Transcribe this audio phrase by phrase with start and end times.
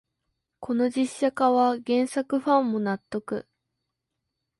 [0.59, 3.47] この実写化は原作ファンも納得